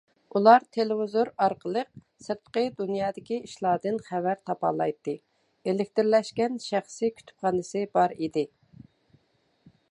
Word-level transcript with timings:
ئۇلار 0.37 0.63
تېلېۋىزور 0.75 1.29
ئارقىلىق 1.47 1.89
سىرتقى 2.27 2.63
دۇنيادىكى 2.79 3.37
ئىشلاردىن 3.49 4.01
خەۋەر 4.07 4.41
تاپالايتتى 4.51 5.15
ئېلېكترلەشكەن 5.69 6.59
شەخسىي 6.71 7.15
كۇتۇپخانىسى 7.21 7.85
بار 7.99 8.17
ئىدى. 8.19 8.49